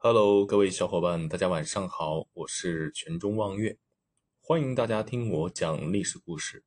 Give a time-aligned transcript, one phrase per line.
[0.00, 3.76] Hello，各位小伙伴，大家晚上好，我是全中望月，
[4.40, 6.62] 欢迎大家听我讲历史故事。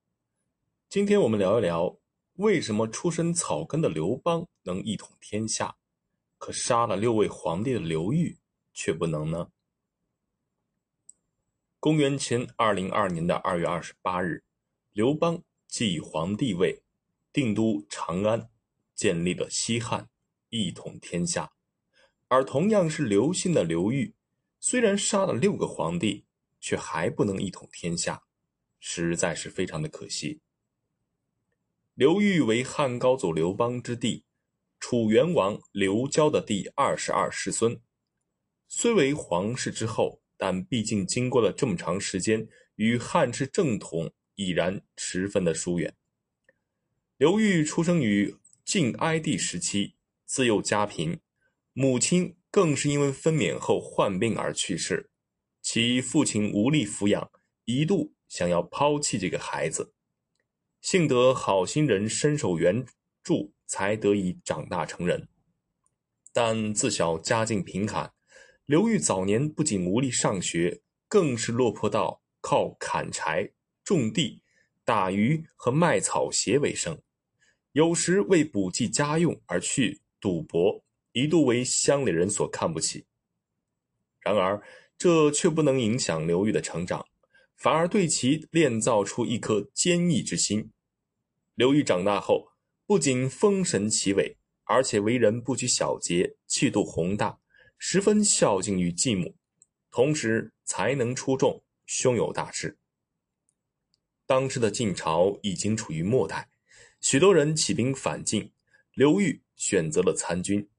[0.90, 1.98] 今天我们聊一聊，
[2.34, 5.78] 为什么出身草根的刘邦能一统天下，
[6.38, 8.38] 可杀了六位皇帝的刘裕
[8.74, 9.50] 却不能呢？
[11.80, 14.44] 公元前二零二年的二月二十八日，
[14.92, 16.84] 刘邦继皇帝位，
[17.32, 18.50] 定都长安，
[18.94, 20.10] 建立了西汉，
[20.50, 21.54] 一统天下。
[22.32, 24.16] 而同样是刘姓的刘裕，
[24.62, 26.24] 虽然杀了六个皇帝，
[26.62, 28.24] 却还不能一统天下，
[28.80, 30.40] 实在是非常的可惜。
[31.94, 34.24] 刘裕为汉高祖刘邦之弟，
[34.80, 37.78] 楚元王刘交的第二十二世孙。
[38.70, 45.94] 虽为皇室之后，但毕竟经过了这么长时间，与汉室正统已然十分的疏远。
[47.18, 51.20] 刘裕出生于晋哀帝时期，自幼家贫。
[51.74, 55.10] 母亲更是因为分娩后患病而去世，
[55.62, 57.32] 其父亲无力抚养，
[57.64, 59.94] 一度想要抛弃这个孩子。
[60.82, 62.86] 幸得好心人伸手援
[63.24, 65.30] 助，才得以长大成人。
[66.34, 68.12] 但自小家境贫寒，
[68.66, 73.52] 刘裕早年不仅无力上学，更是落魄到靠砍柴、
[73.84, 74.44] 种地、
[74.84, 77.02] 打鱼和卖草鞋为生，
[77.72, 80.81] 有时为补给家用而去赌博。
[81.14, 83.06] 一度为乡里人所看不起，
[84.22, 84.62] 然而
[84.98, 87.06] 这却不能影响刘裕的成长，
[87.58, 90.72] 反而对其炼造出一颗坚毅之心。
[91.56, 92.52] 刘裕长大后，
[92.86, 97.40] 不仅丰神奇伟，而且为人不拘小节，气度宏大，
[97.78, 99.36] 十分孝敬于继母，
[99.92, 102.78] 同时才能出众，胸有大志。
[104.26, 106.50] 当时的晋朝已经处于末代，
[107.02, 108.54] 许多人起兵反晋，
[108.94, 110.70] 刘裕选择了参军。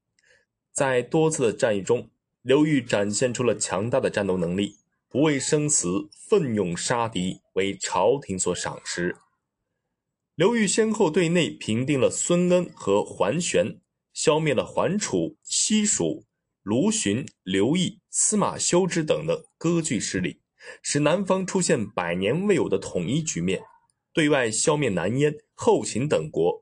[0.73, 2.09] 在多次的战役中，
[2.41, 4.79] 刘裕展现出了强大的战斗能力，
[5.09, 9.17] 不畏生死，奋勇杀敌，为朝廷所赏识。
[10.35, 13.79] 刘裕先后对内平定了孙恩和桓玄，
[14.15, 16.25] 消灭了桓楚、西蜀、
[16.63, 20.41] 卢循、刘毅、司马修之等的割据势力，
[20.81, 23.61] 使南方出现百年未有的统一局面；
[24.15, 26.62] 对外消灭南燕、后秦等国，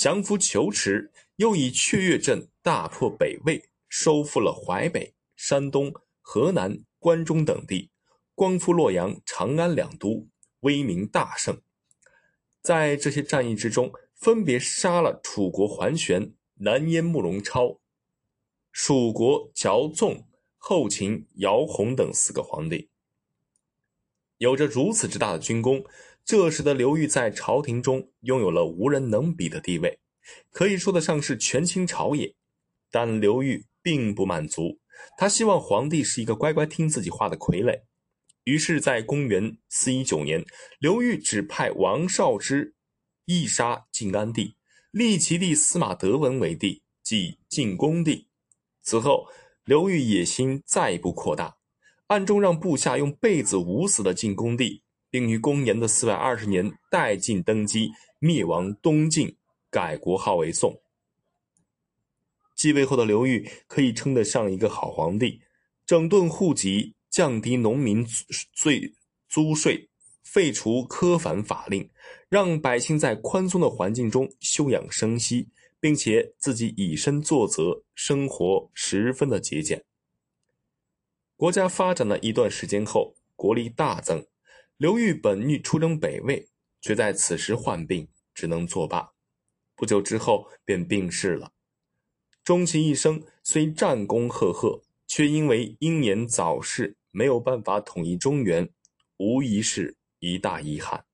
[0.00, 2.48] 降服求池，又以雀跃阵。
[2.62, 7.90] 大破北魏，收复了淮北、山东、河南、关中等地，
[8.32, 10.28] 光复洛阳、长安两都，
[10.60, 11.60] 威名大盛。
[12.62, 17.80] 在这些战役之中，分别杀了楚国桓玄、南燕慕容超、
[18.70, 22.88] 蜀国骄纵、后秦姚泓等四个皇帝。
[24.38, 25.84] 有着如此之大的军功，
[26.24, 29.98] 这使得刘裕在朝廷中拥有了无人能比的地位，
[30.50, 32.34] 可以说得上是权倾朝野。
[32.90, 34.78] 但刘裕并不满足，
[35.18, 37.82] 他希望皇帝是一个乖乖听自己话的傀儡。
[38.44, 40.42] 于是，在公元四一九年，
[40.78, 42.74] 刘裕指派王少之
[43.26, 44.56] 缢杀晋安帝，
[44.90, 48.28] 立其弟司马德文为帝，即晋恭帝。
[48.80, 49.26] 此后，
[49.64, 51.57] 刘裕野心再一步扩大，
[52.08, 59.36] 暗中让部下用被子捂死了晋恭帝，并于公元的四百二十年代晋登基，灭亡东晋，
[59.70, 60.74] 改国号为宋。
[62.56, 65.38] 继位后的刘裕可以称得上一个好皇帝，
[65.84, 68.90] 整顿户籍，降低农民税
[69.28, 69.86] 租税，
[70.24, 71.86] 废除苛繁法令，
[72.30, 75.46] 让百姓在宽松的环境中休养生息，
[75.78, 79.84] 并且自己以身作则，生活十分的节俭。
[81.38, 84.26] 国家发展了一段时间后，国力大增，
[84.76, 86.48] 刘裕本欲出征北魏，
[86.80, 89.12] 却在此时患病，只能作罢。
[89.76, 91.52] 不久之后便病逝了。
[92.42, 98.68] 终其一生，虽战功赫赫，却因为英年早逝，没有办法统一中原，
[99.18, 101.04] 无疑是一大遗憾。